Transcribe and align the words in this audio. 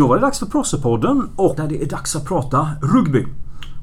Då 0.00 0.06
var 0.06 0.16
det 0.16 0.20
dags 0.20 0.38
för 0.38 0.46
Prossepodden 0.46 1.28
och 1.36 1.56
där 1.56 1.68
det 1.68 1.82
är 1.82 1.86
dags 1.86 2.16
att 2.16 2.24
prata 2.24 2.68
rugby. 2.82 3.26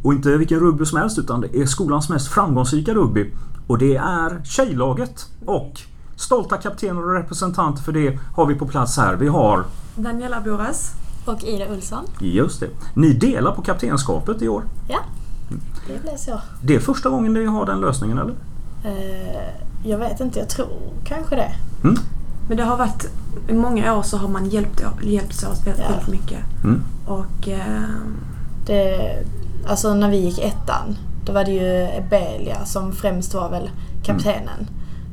Och 0.03 0.13
inte 0.13 0.37
vilken 0.37 0.59
rugby 0.59 0.85
som 0.85 0.97
helst 0.97 1.19
utan 1.19 1.41
det 1.41 1.55
är 1.55 1.65
skolans 1.65 2.09
mest 2.09 2.27
framgångsrika 2.27 2.93
rugby. 2.93 3.33
Och 3.67 3.77
det 3.77 3.95
är 3.95 4.41
tjejlaget. 4.43 5.25
Och 5.45 5.81
stolta 6.15 6.57
kaptener 6.57 7.05
och 7.05 7.13
representanter 7.13 7.83
för 7.83 7.91
det 7.91 8.19
har 8.35 8.45
vi 8.45 8.55
på 8.55 8.67
plats 8.67 8.97
här. 8.97 9.15
Vi 9.15 9.27
har 9.27 9.63
Daniela 9.95 10.41
Boras. 10.41 10.91
Och 11.25 11.43
Ida 11.43 11.65
Olsson. 11.73 12.05
Just 12.19 12.59
det. 12.59 12.69
Ni 12.93 13.13
delar 13.13 13.51
på 13.51 13.61
kaptenskapet 13.61 14.41
i 14.41 14.47
år. 14.47 14.63
Ja, 14.89 14.99
det 15.87 16.01
blev 16.01 16.17
så. 16.17 16.41
Det 16.63 16.75
är 16.75 16.79
första 16.79 17.09
gången 17.09 17.33
ni 17.33 17.45
har 17.45 17.65
den 17.65 17.81
lösningen 17.81 18.17
eller? 18.17 18.35
Eh, 18.83 19.89
jag 19.89 19.97
vet 19.97 20.19
inte, 20.19 20.39
jag 20.39 20.49
tror 20.49 20.93
kanske 21.03 21.35
det. 21.35 21.51
Mm. 21.83 21.97
Men 22.47 22.57
det 22.57 22.63
har 22.63 22.77
varit, 22.77 23.05
i 23.47 23.53
många 23.53 23.93
år 23.93 24.01
så 24.01 24.17
har 24.17 24.27
man 24.27 24.49
hjälpt, 24.49 24.83
hjälpts 25.03 25.43
åt 25.43 25.67
väldigt, 25.67 25.83
Ja. 25.83 25.89
väldigt 25.91 26.07
mycket. 26.07 26.39
Mm. 26.63 26.83
Och 27.05 27.47
eh, 27.47 27.89
det. 28.65 29.15
Alltså 29.67 29.93
när 29.93 30.09
vi 30.09 30.17
gick 30.17 30.39
ettan, 30.39 30.97
då 31.25 31.33
var 31.33 31.43
det 31.43 31.51
ju 31.51 31.87
Ebelia 31.97 32.65
som 32.65 32.91
främst 32.91 33.33
var 33.33 33.49
väl 33.49 33.69
kaptenen. 34.03 34.67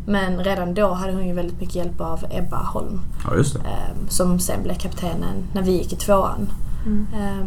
Men 0.07 0.39
redan 0.45 0.75
då 0.75 0.93
hade 0.93 1.13
hon 1.13 1.27
ju 1.27 1.35
väldigt 1.35 1.61
mycket 1.61 1.75
hjälp 1.75 2.01
av 2.01 2.25
Ebba 2.31 2.57
Holm. 2.57 3.01
Ja, 3.27 3.37
just 3.37 3.55
det. 3.55 3.61
eh, 3.61 4.09
som 4.09 4.39
sen 4.39 4.63
blev 4.63 4.75
kaptenen 4.75 5.37
när 5.53 5.63
vi 5.63 5.71
gick 5.73 5.93
i 5.93 5.97
tvåan. 5.97 6.49
mm. 6.87 7.07
Eh, 7.15 7.47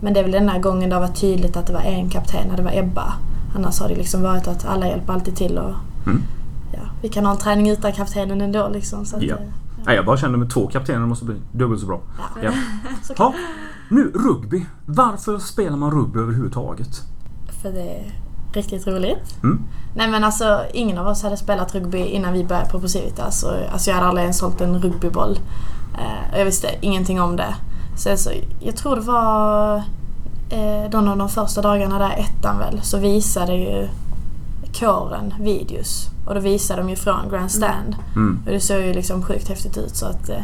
men 0.00 0.12
det 0.14 0.20
är 0.20 0.24
väl 0.24 0.32
den 0.32 0.48
här 0.48 0.58
gången 0.58 0.88
det 0.88 0.94
har 0.96 1.02
varit 1.02 1.20
tydligt 1.20 1.56
att 1.56 1.66
det 1.66 1.72
var 1.72 1.80
en 1.80 2.10
kapten, 2.10 2.50
och 2.50 2.56
det 2.56 2.62
var 2.62 2.72
Ebba. 2.78 3.12
Annars 3.56 3.80
har 3.80 3.88
det 3.88 3.94
liksom 3.94 4.22
varit 4.22 4.48
att 4.48 4.64
alla 4.66 4.86
hjälper 4.88 5.12
alltid 5.12 5.36
till 5.36 5.58
och 5.58 5.74
Mm. 6.06 6.22
Ja, 7.02 7.02
vi 7.02 7.08
kan 7.08 7.24
ha 7.24 7.32
en 7.32 7.38
träning 7.38 7.70
utan 7.70 7.92
kaptenen 7.92 8.40
ändå 8.40 8.68
liksom. 8.68 9.04
Så 9.06 9.16
att, 9.16 9.22
Ja. 9.22 9.36
Nej, 9.86 9.96
jag 9.96 10.04
bara 10.04 10.16
kände 10.16 10.38
med 10.38 10.50
två 10.50 10.66
kaptener 10.66 11.06
måste 11.06 11.24
bli 11.24 11.34
dubbelt 11.52 11.80
så 11.80 11.86
bra. 11.86 12.00
ja. 12.18 12.24
Ja. 12.42 12.50
såklart. 13.02 13.34
Ja, 13.34 13.40
nu 13.90 14.12
rugby. 14.14 14.66
Varför 14.86 15.38
spelar 15.38 15.76
man 15.76 15.90
rugby 15.90 16.18
överhuvudtaget? 16.20 17.00
För 17.62 17.72
det 17.72 17.80
är 17.80 18.12
riktigt 18.52 18.86
roligt. 18.86 19.42
Mm. 19.42 19.62
Nej 19.94 20.08
men 20.10 20.24
alltså 20.24 20.62
ingen 20.72 20.98
av 20.98 21.06
oss 21.06 21.22
hade 21.22 21.36
spelat 21.36 21.74
rugby 21.74 21.98
innan 21.98 22.32
vi 22.32 22.44
började 22.44 22.70
på 22.70 22.80
Posivitas. 22.80 23.42
Och, 23.42 23.52
alltså 23.72 23.90
jag 23.90 23.94
hade 23.94 24.08
aldrig 24.08 24.22
ens 24.22 24.40
hållit 24.40 24.60
en 24.60 24.82
rugbyboll. 24.82 25.38
Eh, 25.94 26.38
jag 26.38 26.44
visste 26.44 26.68
ingenting 26.80 27.20
om 27.20 27.36
det. 27.36 27.54
Så, 27.96 28.16
så 28.16 28.30
jag 28.60 28.76
tror 28.76 28.96
det 28.96 29.02
var 29.02 29.76
eh, 30.50 30.90
någon 30.92 31.08
av 31.08 31.18
de 31.18 31.28
första 31.28 31.62
dagarna 31.62 31.98
där, 31.98 32.10
ettan 32.18 32.58
väl, 32.58 32.80
så 32.82 32.98
visade 32.98 33.54
ju 33.54 33.88
kåren 34.78 35.34
videos. 35.40 36.06
Och 36.26 36.34
då 36.34 36.40
visade 36.40 36.82
de 36.82 36.90
ju 36.90 36.96
från 36.96 37.30
Grandstand. 37.30 37.96
Mm. 38.16 38.42
Och 38.46 38.52
det 38.52 38.60
såg 38.60 38.80
ju 38.80 38.92
liksom 38.94 39.22
sjukt 39.22 39.48
häftigt 39.48 39.78
ut 39.78 39.96
så 39.96 40.06
att 40.06 40.28
eh, 40.28 40.42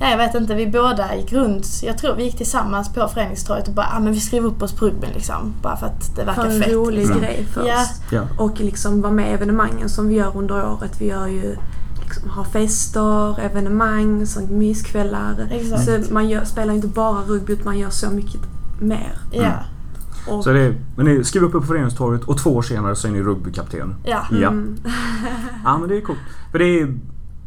Ja, 0.00 0.10
jag 0.10 0.18
vet 0.18 0.34
inte, 0.34 0.54
vi 0.54 0.66
båda 0.66 1.16
gick 1.16 1.32
runt. 1.32 1.66
Jag 1.82 1.98
tror 1.98 2.14
vi 2.14 2.24
gick 2.24 2.36
tillsammans 2.36 2.94
på 2.94 3.08
föreningstorget 3.08 3.68
och 3.68 3.74
bara 3.74 3.86
ah, 3.92 4.00
men 4.00 4.12
vi 4.12 4.20
skriver 4.20 4.48
upp 4.48 4.62
oss 4.62 4.72
på 4.72 4.84
rugbyn 4.84 5.10
liksom. 5.14 5.54
Bara 5.62 5.76
för 5.76 5.86
att 5.86 6.16
det 6.16 6.24
verkar 6.24 6.42
för 6.42 6.50
en 6.50 6.62
fett. 6.62 6.72
rolig 6.72 6.98
liksom. 6.98 7.20
grej 7.20 7.46
först. 7.52 7.66
Ja. 7.66 7.86
Ja. 8.10 8.22
Och 8.38 8.60
liksom 8.60 9.02
vara 9.02 9.12
med 9.12 9.30
i 9.30 9.32
evenemangen 9.32 9.88
som 9.88 10.08
vi 10.08 10.14
gör 10.14 10.36
under 10.36 10.66
året. 10.72 11.00
Vi 11.00 11.06
gör 11.06 11.26
ju 11.26 11.56
liksom, 12.04 12.30
har 12.30 12.44
fester, 12.44 13.40
evenemang, 13.40 14.26
sånt 14.26 14.50
myskvällar. 14.50 15.48
Exakt. 15.50 15.84
Så 15.84 16.12
man 16.14 16.28
gör, 16.28 16.44
spelar 16.44 16.74
inte 16.74 16.86
bara 16.88 17.22
rugby 17.22 17.52
utan 17.52 17.64
man 17.64 17.78
gör 17.78 17.90
så 17.90 18.10
mycket 18.10 18.40
mer. 18.80 19.18
Ja. 19.30 19.52
Och, 20.28 20.44
Så 20.44 20.52
det 20.52 20.74
men 20.96 21.06
ni 21.06 21.24
skriver 21.24 21.46
upp 21.46 21.54
er 21.54 21.58
på 21.58 21.66
föreningstorget 21.66 22.24
och 22.24 22.38
två 22.38 22.50
år 22.56 22.62
senare 22.62 22.96
så 22.96 23.08
är 23.08 23.12
ni 23.12 23.22
rugbykapten. 23.22 23.94
Ja. 24.04 24.26
Ja. 24.30 24.48
mm, 24.48 24.76
Ja 25.64 25.78
men 25.78 25.88
det 25.88 25.96
är 25.96 26.00
coolt. 26.00 26.18
För 26.50 26.58
det 26.58 26.80
är, 26.80 26.94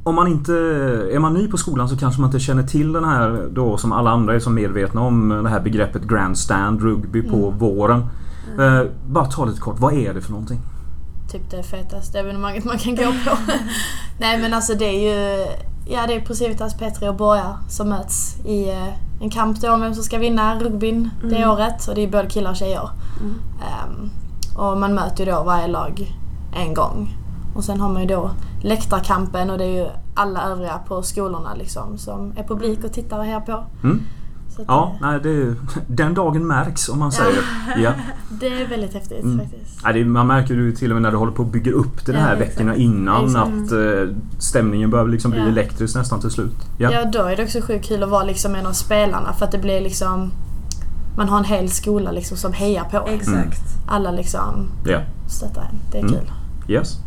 om 0.04 0.16
man 0.16 0.28
inte... 0.28 0.54
Är 1.12 1.20
man 1.20 1.34
ny 1.34 1.48
på 1.48 1.58
skolan 1.58 1.90
så 1.90 1.98
kanske 1.98 2.22
man 2.22 2.28
inte 2.28 2.40
känner 2.40 2.64
till 2.64 2.94
den 2.94 3.04
här 3.04 3.48
då 3.52 3.78
som 3.78 3.92
alla 3.92 4.10
andra 4.12 4.36
är 4.36 4.40
så 4.40 4.50
medvetna 4.50 5.02
om 5.02 5.30
det 5.44 5.50
här 5.50 5.60
begreppet 5.60 6.04
grandstand 6.04 6.82
rugby 6.82 7.22
på 7.22 7.48
Mm. 7.48 7.58
våren. 7.60 8.00
Eh, 8.60 8.82
bara 9.08 9.26
ta 9.26 9.46
lite 9.46 9.60
kort, 9.62 9.80
vad 9.80 9.94
är 9.94 10.14
det 10.14 10.22
för 10.22 10.32
någonting? 10.32 10.60
Typ 11.32 11.52
det 11.52 11.64
fetaste 11.64 12.20
evenemanget 12.20 12.66
man 12.66 12.78
kan 12.78 12.96
gå 12.96 13.04
på. 13.04 13.38
Nej 14.20 14.42
men 14.42 14.54
alltså 14.54 14.74
det 14.74 14.86
är 14.86 15.00
ju 15.40 15.46
Ja 15.88 16.08
det 16.08 16.14
är 16.14 16.22
Procivitas, 16.22 16.74
Petri 16.78 17.08
och 17.08 17.16
Borga 17.16 17.58
som 17.70 17.90
möts 17.90 18.36
i 18.46 18.70
eh, 18.70 18.94
en 19.22 19.30
kamp 19.30 19.62
då 19.62 19.72
om 19.74 19.82
vem 19.82 19.94
som 19.94 20.04
ska 20.04 20.18
vinna 20.18 20.60
rugbyn 20.60 21.10
det 21.24 21.36
Mm. 21.38 21.50
året. 21.50 21.88
Och 21.88 21.96
det 21.96 22.02
är 22.02 22.08
både 22.12 22.28
killar 22.30 22.52
och 22.52 22.56
tjejer. 22.58 22.90
mm. 23.22 23.34
Ehm, 23.62 24.10
och 24.58 24.78
man 24.78 24.94
möter 24.94 25.26
ju 25.26 25.32
då 25.32 25.44
varje 25.44 25.68
lag 25.68 26.18
en 26.56 26.74
gång. 26.74 27.18
Och 27.56 27.64
sen 27.64 27.80
har 27.82 27.90
man 27.90 28.02
ju 28.02 28.08
då 28.08 28.32
läktarkampen 28.64 29.50
och 29.50 29.58
det 29.58 29.64
är 29.66 29.84
ju 29.84 29.88
alla 30.16 30.44
övriga 30.44 30.78
på 30.88 31.04
skolorna 31.04 31.54
liksom 31.54 31.98
som 31.98 32.34
är 32.38 32.44
publik 32.44 32.84
och 32.84 32.94
tittar 32.94 33.18
och 33.20 33.26
hejar 33.26 33.40
på. 33.40 33.64
Mm? 33.84 34.02
Så 34.56 34.62
att 34.62 34.68
Ja, 34.68 34.96
det, 35.00 35.08
nej, 35.08 35.20
det 35.24 35.30
är, 35.30 35.56
den 35.88 36.14
dagen 36.14 36.48
märks 36.48 36.90
om 36.90 37.00
man 37.00 37.12
säger. 37.12 37.40
Ja. 37.78 37.92
det 38.30 38.62
är 38.62 38.68
väldigt 38.68 38.94
häftigt 38.94 39.24
Mm. 39.24 39.40
faktiskt. 39.40 39.84
Nej, 39.84 39.94
det, 39.94 40.06
man 40.06 40.28
märker 40.28 40.54
ju 40.54 40.72
till 40.72 40.92
och 40.92 40.96
med 40.96 41.02
när 41.02 41.12
du 41.12 41.18
håller 41.18 41.32
på 41.32 41.44
och 41.44 41.50
bygger 41.50 41.72
upp 41.72 42.06
det 42.06 42.12
de 42.12 42.18
Ja, 42.18 42.24
här 42.24 42.36
exakt. 42.36 42.52
veckorna 42.52 42.76
innan 42.76 43.26
Exakt. 43.26 43.48
att 43.48 43.72
eh, 43.72 44.16
stämningen 44.40 44.90
börjar 44.90 45.08
liksom 45.08 45.32
bli 45.32 45.40
Ja. 45.40 45.48
elektrisk 45.48 45.96
nästan 45.96 46.20
till 46.22 46.30
slut. 46.32 46.56
Ja. 46.78 46.92
Ja. 46.92 47.06
då 47.06 47.20
är 47.24 47.36
det 47.36 47.44
också 47.44 47.62
sjukt 47.62 47.86
kul 47.88 48.04
att 48.04 48.10
vara 48.10 48.24
liksom 48.24 48.56
en 48.56 48.66
av 48.66 48.72
spelarna 48.74 49.34
för 49.34 49.46
att 49.46 49.52
det 49.52 49.58
blir 49.58 49.82
liksom 49.82 50.32
man 51.18 51.30
har 51.30 51.38
en 51.38 51.44
hel 51.46 51.70
skola 51.70 52.12
liksom 52.12 52.38
som 52.38 52.54
hejar 52.54 52.84
på. 52.84 53.08
Exakt. 53.08 53.62
Alla 53.88 54.12
liksom 54.12 54.68
ja. 54.86 55.00
stöttar 55.28 55.62
en. 55.62 55.78
Det 55.92 55.98
är 55.98 56.02
Mm. 56.02 56.14
kul. 56.14 56.32
Yes. 56.68 56.98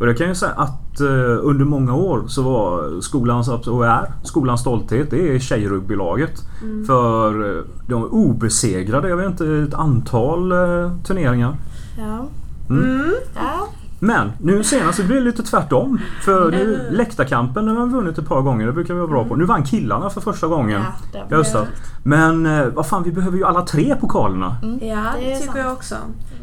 Och 0.00 0.08
jag 0.08 0.18
kan 0.18 0.28
ju 0.28 0.34
säga 0.34 0.52
att 0.52 0.79
eh, 1.00 1.38
under 1.42 1.64
många 1.64 1.94
år 1.94 2.24
så 2.28 2.42
var 2.42 3.00
skolans, 3.00 3.48
och 3.48 3.86
är 3.86 4.12
skolans 4.22 4.60
stolthet, 4.60 5.10
det 5.10 5.34
är 5.34 5.38
tjejrugbylaget. 5.38 6.32
Mm. 6.62 6.86
För 6.86 7.56
eh, 7.58 7.64
de 7.86 8.02
är 8.02 8.14
obesegrade, 8.14 9.08
jag 9.08 9.16
vet 9.16 9.26
inte, 9.26 9.46
ett 9.46 9.74
antal 9.74 10.52
eh, 10.52 10.92
turneringar. 11.04 11.54
Ja. 11.98 12.26
Mm. 12.70 12.84
Mm. 12.94 13.12
ja. 13.34 13.68
Men 14.02 14.30
nu 14.40 14.62
senast 14.64 14.98
så 14.98 15.04
blir 15.04 15.16
det 15.16 15.22
lite 15.22 15.42
tvärtom. 15.42 15.98
För 16.24 16.50
nu, 16.50 16.88
läktarkampen 16.90 17.66
den 17.66 17.76
har 17.76 17.86
vi 17.86 17.92
vunnit 17.92 18.18
ett 18.18 18.28
par 18.28 18.40
gånger, 18.42 18.66
det 18.66 18.72
brukar 18.72 18.94
vi 18.94 19.00
vara 19.00 19.10
bra 19.10 19.24
på. 19.24 19.36
Nu 19.36 19.44
vann 19.44 19.62
killarna 19.64 20.10
för 20.10 20.20
första 20.20 20.46
gången. 20.46 20.82
ja 21.12 21.22
det, 21.28 21.36
Just 21.36 21.52
det. 21.52 21.66
Men 22.02 22.48
vad 22.74 22.86
fan, 22.86 23.02
vi 23.02 23.12
behöver 23.12 23.36
ju 23.38 23.44
alla 23.44 23.62
tre 23.62 23.96
pokalerna. 24.00 24.56
Mm. 24.62 24.78
Ja, 24.88 24.96
Det 25.18 25.24
det 25.28 25.34
tycker 25.34 25.46
sant. 25.46 25.58
jag 25.58 25.72
också. 25.72 25.94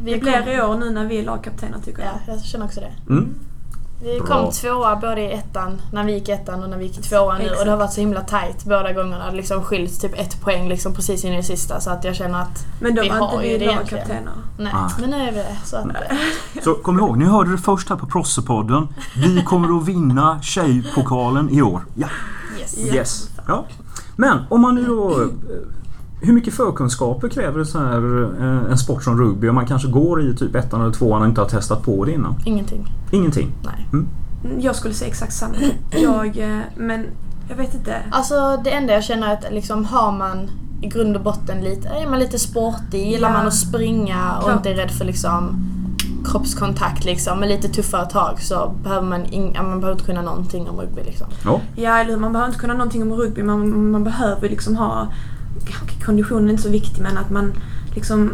Vi 0.04 0.12
det 0.14 0.20
kom- 0.20 0.44
blir 0.44 0.58
i 0.58 0.62
år 0.62 0.78
nu 0.78 0.90
när 0.90 1.06
vi 1.08 1.20
är 1.20 1.26
lagkaptener 1.26 1.78
tycker 1.86 2.00
jag. 2.02 2.12
Ja, 2.28 2.34
jag 2.34 2.42
känner 2.44 2.66
också 2.66 2.80
det. 2.80 3.14
Mm. 3.14 3.30
Vi 4.02 4.20
Bra. 4.20 4.28
kom 4.28 4.52
tvåa 4.52 4.96
både 4.96 5.22
i 5.22 5.32
ettan, 5.34 5.82
när 5.92 6.04
vi 6.04 6.14
gick 6.14 6.30
ettan 6.30 6.64
och 6.64 6.70
när 6.70 6.78
vi 6.78 6.86
gick 6.86 7.02
tvåan 7.10 7.38
nu. 7.42 7.50
Och 7.50 7.66
det 7.66 7.72
har 7.72 7.78
varit 7.78 7.94
så 7.94 8.02
himla 8.02 8.22
tight 8.22 8.64
båda 8.66 8.94
gångerna. 8.94 9.32
Det 9.32 9.38
liksom 9.38 9.64
skilt 9.64 10.02
typ 10.02 10.20
ett 10.20 10.42
poäng 10.42 10.70
liksom 10.70 10.94
precis 10.94 11.26
in 11.26 11.34
i 11.34 11.38
det 11.38 11.44
sista. 11.44 11.80
Så 11.80 11.90
att 11.90 12.04
jag 12.04 12.16
känner 12.16 12.42
att 12.42 12.66
Men 12.82 12.96
då 12.96 13.02
Vi 13.02 13.10
var 13.10 13.16
har 13.18 13.34
inte 13.34 13.48
ju 13.48 13.58
vi 13.58 13.66
lagkaptener. 13.66 14.32
nej, 14.58 14.72
Ah. 14.76 14.90
men 15.02 15.10
nu 15.10 15.18
är 15.18 15.32
vi 15.32 15.38
det. 15.38 15.58
Så 15.66 15.76
att, 15.78 15.86
Så 16.64 16.74
kom 16.74 17.00
ihåg, 17.00 17.18
ni 17.18 17.26
hörde 17.26 17.52
det 17.52 17.58
först 17.58 17.90
här 17.90 17.96
på 17.96 18.06
Prossepodden. 18.06 18.88
Vi 19.16 19.44
kommer 19.44 19.78
att 19.78 19.86
vinna 19.88 20.42
Tjejpokalen 20.42 21.50
i 21.50 21.62
år. 21.62 21.82
Ja. 21.96 22.08
yes. 22.60 22.76
Ja. 22.78 22.94
Yes. 22.94 23.30
Ja. 23.48 23.66
Men 24.16 24.40
om 24.50 24.62
man 24.62 24.76
nu 24.76 24.86
då... 24.86 25.30
Hur 26.22 26.34
mycket 26.34 26.54
förkunskaper 26.54 27.30
kräver 27.30 27.64
så 27.64 27.80
här, 27.80 28.24
eh, 28.42 28.72
en 28.72 28.78
sport 28.78 29.04
som 29.04 29.18
rugby 29.20 29.50
om 29.50 29.56
man 29.56 29.66
kanske 29.68 29.88
går 29.88 30.22
i 30.22 30.36
typ 30.36 30.56
ettan 30.56 30.82
eller 30.82 30.92
tvåan 30.94 31.22
och 31.22 31.28
inte 31.28 31.42
har 31.42 31.48
testat 31.48 31.84
på 31.84 32.06
det 32.06 32.12
innan? 32.12 32.36
Ingenting. 32.46 32.88
Ingenting. 33.12 33.52
Nej. 33.64 33.88
Mm, 33.94 34.08
Jag 34.62 34.76
skulle 34.76 34.94
säga 34.94 35.10
exakt 35.10 35.34
samma. 35.34 35.56
Jag, 35.92 36.38
eh, 36.38 36.60
men 36.78 37.06
jag 37.50 37.56
vet 37.56 37.74
inte. 37.76 37.96
Alltså 38.12 38.62
det 38.64 38.70
enda 38.72 38.94
jag 38.94 39.04
känner 39.04 39.28
är 39.28 39.34
att 39.34 39.46
liksom 39.54 39.86
har 39.86 40.12
man 40.12 40.50
i 40.82 40.88
grund 40.88 41.16
och 41.16 41.24
botten 41.24 41.62
lite, 41.64 41.88
är 41.90 42.10
man 42.10 42.20
lite 42.20 42.40
sportig, 42.40 43.08
gillar 43.12 43.30
Ja. 43.30 43.34
man 43.38 43.48
att 43.48 43.54
springa 43.56 44.34
och 44.38 44.44
Klart. 44.44 44.58
inte 44.58 44.70
är 44.70 44.76
rädd 44.76 44.92
för 44.92 45.06
liksom 45.06 45.56
kroppskontakt 46.26 47.06
liksom, 47.06 47.40
med 47.40 47.50
lite 47.50 47.68
tuffare 47.68 48.06
tag 48.10 48.42
så 48.42 48.74
behöver 48.84 49.08
man, 49.08 49.26
ja, 49.56 49.64
man 49.64 49.80
behöver 49.80 49.92
inte 49.92 50.06
kunna 50.06 50.22
någonting 50.22 50.70
om 50.70 50.78
rugby 50.80 51.02
liksom. 51.06 51.28
Ja. 51.46 51.62
Ja, 51.76 51.98
eller 51.98 52.12
hur, 52.12 52.18
man 52.20 52.32
behöver 52.34 52.48
inte 52.50 52.60
kunna 52.60 52.74
någonting 52.74 53.02
om 53.02 53.14
rugby. 53.14 53.44
Man, 53.44 53.92
man 53.92 54.04
behöver 54.04 54.50
liksom 54.50 54.76
ha... 54.76 55.08
Konditionen 56.06 56.46
är 56.48 56.52
inte 56.52 56.64
så 56.64 56.70
viktig 56.70 57.02
men 57.02 57.18
att 57.18 57.30
man 57.30 57.54
liksom 57.96 58.32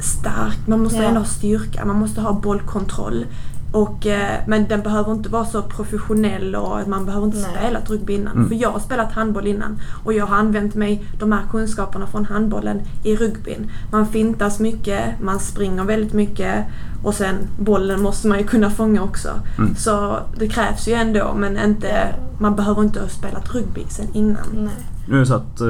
stark. 0.00 0.58
Man 0.66 0.82
måste 0.82 0.98
Ja. 0.98 1.02
ändå 1.04 1.20
ha 1.20 1.26
styrka. 1.26 1.84
Man 1.84 1.96
måste 1.96 2.20
ha 2.20 2.32
bollkontroll. 2.32 3.26
Och, 3.72 4.06
eh, 4.06 4.38
men 4.46 4.68
den 4.68 4.82
behöver 4.82 5.12
inte 5.12 5.28
vara 5.28 5.44
så 5.44 5.62
professionell 5.62 6.54
och 6.54 6.88
man 6.88 7.04
behöver 7.06 7.26
inte 7.26 7.38
Nej. 7.38 7.50
spela 7.56 7.78
ett 7.78 7.90
rugby 7.90 8.12
innan. 8.12 8.36
Mm. 8.36 8.48
För 8.48 8.54
jag 8.54 8.70
har 8.70 8.80
spelat 8.80 9.12
handboll 9.12 9.46
innan 9.46 9.78
och 10.04 10.12
jag 10.12 10.26
har 10.26 10.36
använt 10.36 10.74
mig 10.74 11.04
de 11.18 11.32
här 11.32 11.42
kunskaperna 11.50 12.06
från 12.06 12.24
handbollen 12.24 12.80
i 13.04 13.16
rugbyn. 13.16 13.70
Man 13.92 14.06
fintas 14.06 14.60
mycket, 14.60 15.20
man 15.20 15.40
springer 15.40 15.84
väldigt 15.84 16.12
mycket 16.12 16.64
och 17.02 17.14
sen 17.14 17.34
bollen 17.58 18.02
måste 18.02 18.28
man 18.28 18.38
ju 18.38 18.44
kunna 18.44 18.70
fånga 18.70 19.02
också. 19.02 19.28
Mm. 19.58 19.74
Så 19.76 20.18
det 20.38 20.48
krävs 20.48 20.88
ju 20.88 20.92
ändå 20.92 21.34
men 21.36 21.58
inte, 21.58 22.14
man 22.38 22.56
behöver 22.56 22.82
inte 22.82 23.00
ha 23.00 23.08
spelat 23.08 23.54
rugby 23.54 23.84
sen 23.88 24.06
innan. 24.12 24.46
Nej. 24.52 24.86
Nu 25.08 25.16
är 25.16 25.20
det 25.20 25.26
så 25.26 25.34
att 25.34 25.60
eh, 25.60 25.68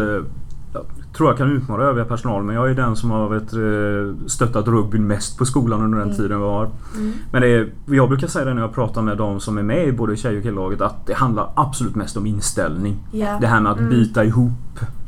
tror 1.16 1.28
jag 1.28 1.38
kan 1.38 1.50
utmana 1.52 1.82
övriga 1.82 2.04
personal 2.04 2.42
men 2.42 2.54
jag 2.56 2.70
är 2.70 2.74
den 2.74 2.96
som 2.96 3.10
har 3.10 3.28
vet, 3.28 3.52
eh, 3.52 4.26
stöttat 4.28 4.66
rugbyn 4.68 5.06
mest 5.06 5.38
på 5.38 5.44
skolan 5.44 5.82
under 5.82 5.98
den 5.98 6.06
Mm. 6.08 6.16
tiden 6.16 6.40
vi 6.40 6.46
har. 6.46 6.70
Mm. 6.96 7.12
Men 7.32 7.42
det 7.42 7.48
är, 7.48 7.72
jag 7.86 8.08
brukar 8.08 8.26
säga 8.26 8.44
det 8.44 8.54
när 8.54 8.62
jag 8.62 8.74
pratar 8.74 9.02
med 9.02 9.18
de 9.18 9.40
som 9.40 9.58
är 9.58 9.62
med 9.62 9.88
i 9.88 9.92
både 9.92 10.16
tjej 10.16 10.36
och 10.36 10.42
killlaget 10.42 10.80
att 10.80 11.06
det 11.06 11.14
handlar 11.14 11.50
absolut 11.56 11.94
mest 11.94 12.16
om 12.16 12.26
inställning. 12.26 12.96
Ja. 13.12 13.38
Det 13.40 13.46
här 13.46 13.60
med 13.60 13.72
att 13.72 13.78
Mm. 13.78 13.90
bita 13.90 14.24
ihop. 14.24 14.52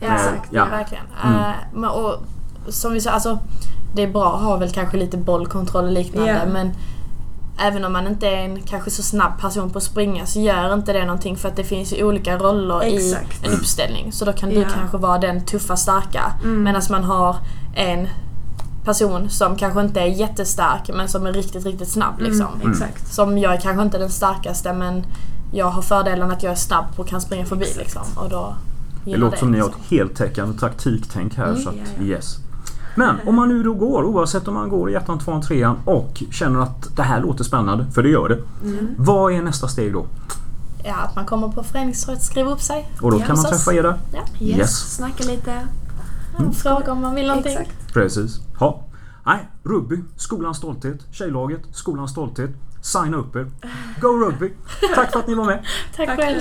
Ja, 0.01 0.09
med- 0.09 0.15
exakt. 0.17 0.49
ja. 0.53 0.65
verkligen. 0.71 1.05
Mm. 1.25 1.37
Eh, 1.41 1.51
men, 1.75 1.91
och, 1.91 2.15
som 2.69 2.93
vi 2.93 3.01
sa, 3.01 3.11
alltså 3.11 3.39
det 3.95 4.03
är 4.03 4.13
bra 4.13 4.35
att 4.37 4.43
ha 4.43 4.57
väl 4.57 4.71
kanske 4.71 4.97
lite 4.97 5.17
bollkontroll 5.17 5.85
och 5.85 5.93
liknande 5.93 6.31
Ja. 6.47 6.53
men 6.53 6.71
Även 7.59 7.85
om 7.85 7.93
man 7.93 8.07
inte 8.07 8.27
är 8.29 8.37
en 8.45 8.63
kanske 8.63 8.91
så 8.91 9.03
snabb 9.03 9.41
person 9.41 9.71
på 9.71 9.79
att 9.79 9.85
springa 9.85 10.27
så 10.27 10.41
gör 10.41 10.75
inte 10.75 10.93
det 10.93 11.05
någonting 11.05 11.37
för 11.37 11.49
att 11.49 11.57
det 11.57 11.65
finns 11.65 11.93
ju 11.93 12.05
olika 12.05 12.39
roller 12.39 12.81
Exakt. 12.81 13.45
i 13.45 13.47
en 13.47 13.53
uppställning. 13.55 14.13
Så 14.13 14.25
då 14.25 14.33
kan 14.33 14.49
du 14.49 14.55
Ja. 14.61 14.69
kanske 14.75 14.97
vara 14.97 15.19
den 15.19 15.45
tuffa 15.45 15.77
starka 15.77 16.33
Mm. 16.45 16.63
medan 16.63 16.83
man 16.91 17.05
har 17.05 17.37
en 17.75 18.09
person 18.85 19.31
som 19.31 19.57
kanske 19.57 19.81
inte 19.81 20.01
är 20.01 20.07
jättestark 20.07 20.91
men 20.95 21.09
som 21.09 21.27
är 21.27 21.33
riktigt, 21.33 21.67
riktigt 21.67 21.89
snabb 21.89 22.21
liksom. 22.21 22.47
Mm, 22.55 22.71
exakt. 22.73 23.15
Som 23.15 23.39
jag 23.39 23.55
är 23.55 23.61
kanske 23.61 23.83
inte 23.83 23.99
den 23.99 24.11
starkaste 24.11 24.73
men 24.73 25.07
jag 25.53 25.67
har 25.71 25.83
fördelen 25.83 26.31
att 26.31 26.43
jag 26.43 26.53
är 26.53 26.57
snabb 26.57 26.85
och 26.97 27.09
kan 27.09 27.21
springa 27.21 27.45
förbi 27.47 27.63
Exakt. 27.65 27.79
liksom. 27.81 28.03
Och 28.17 28.29
då 28.31 28.55
Det 29.05 29.17
låter 29.17 29.37
som 29.39 29.51
ni 29.53 29.59
har 29.59 29.67
liksom. 29.67 29.83
ett 29.85 29.91
heltäckande 29.91 30.59
taktiktänk 30.59 31.35
här. 31.37 31.47
Mm. 31.51 31.63
så 31.63 31.69
att, 31.69 31.77
yes. 32.03 32.37
Men 32.95 33.17
om 33.27 33.35
man 33.35 33.49
nu 33.49 33.63
då 33.63 33.75
går, 33.75 34.05
oavsett 34.05 34.49
om 34.49 34.55
man 34.55 34.69
går 34.69 34.91
i 34.91 34.95
ettan, 34.95 35.19
tvåan, 35.19 35.43
trean 35.43 35.77
och 35.85 36.23
känner 36.31 36.61
att 36.61 36.97
det 36.97 37.03
här 37.03 37.21
låter 37.21 37.45
spännande, 37.45 37.87
för 37.95 38.03
det 38.03 38.09
gör 38.09 38.29
det. 38.29 38.69
Mm. 38.69 38.89
Vad 38.99 39.33
är 39.33 39.43
nästa 39.43 39.69
steg 39.69 39.93
då? 39.93 40.07
Ja, 40.85 40.95
att 40.95 41.17
man 41.17 41.27
kommer 41.27 41.49
på 41.49 41.63
föreningsrådet, 41.63 42.23
skriver 42.23 42.51
upp 42.53 42.61
sig. 42.61 42.91
Och 43.03 43.11
då 43.11 43.19
kan 43.19 43.37
man 43.37 43.45
träffa 43.45 43.75
er 43.75 43.83
där? 43.83 43.99
Ja. 44.13 44.21
Yes. 44.41 44.59
Yes. 44.59 44.97
Snacka 44.97 45.25
lite. 45.25 45.53
Mm. 46.39 46.53
Fråga 46.53 46.93
om 46.93 47.01
man 47.01 47.15
vill 47.15 47.27
någonting. 47.27 47.53
Exakt. 47.53 47.93
Precis. 47.93 48.41
Ja. 48.61 48.85
Nej, 49.27 49.49
rugby, 49.63 49.99
skolans 50.17 50.57
stolthet. 50.57 50.99
Tjejlaget, 51.13 51.61
skolans 51.73 52.11
stolthet. 52.11 52.51
Signa 52.83 53.17
upp 53.17 53.37
er. 53.37 53.51
Go 54.01 54.09
rugby! 54.09 54.53
Tack 54.95 55.13
för 55.13 55.19
att 55.19 55.27
ni 55.27 55.35
var 55.35 55.45
med. 55.45 55.65
Tack 55.97 56.07
Tack 56.07 56.19
själv. 56.19 56.41